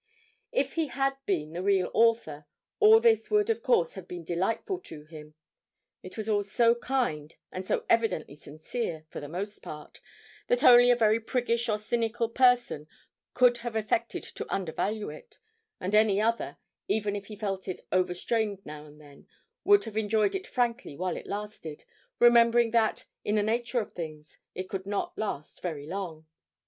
If 0.51 0.73
he 0.73 0.87
had 0.87 1.15
been 1.27 1.53
the 1.53 1.61
real 1.61 1.91
author, 1.93 2.47
all 2.79 2.99
this 2.99 3.29
would 3.29 3.51
of 3.51 3.61
course 3.61 3.93
have 3.93 4.07
been 4.07 4.23
delightful 4.23 4.79
to 4.79 5.05
him; 5.05 5.35
it 6.01 6.17
was 6.17 6.27
all 6.27 6.41
so 6.43 6.73
kind 6.73 7.35
and 7.51 7.67
so 7.67 7.85
evidently 7.87 8.33
sincere 8.33 9.05
for 9.09 9.19
the 9.19 9.29
most 9.29 9.59
part, 9.61 10.01
that 10.47 10.63
only 10.63 10.89
a 10.89 10.95
very 10.95 11.19
priggish 11.19 11.69
or 11.69 11.77
cynical 11.77 12.29
person 12.29 12.87
could 13.35 13.57
have 13.57 13.75
affected 13.75 14.23
to 14.23 14.51
undervalue 14.51 15.11
it, 15.11 15.37
and 15.79 15.93
any 15.93 16.19
other, 16.19 16.57
even 16.87 17.15
if 17.15 17.27
he 17.27 17.35
felt 17.35 17.67
it 17.67 17.81
overstrained 17.91 18.65
now 18.65 18.85
and 18.85 18.99
then, 18.99 19.27
would 19.63 19.83
have 19.83 19.95
enjoyed 19.97 20.33
it 20.33 20.47
frankly 20.47 20.97
while 20.97 21.15
it 21.15 21.27
lasted, 21.27 21.83
remembering 22.17 22.71
that, 22.71 23.05
in 23.23 23.35
the 23.35 23.43
nature 23.43 23.79
of 23.79 23.91
things, 23.93 24.39
it 24.55 24.67
could 24.67 24.87
not 24.87 25.15
last 25.15 25.61
very 25.61 25.85
long. 25.85 26.25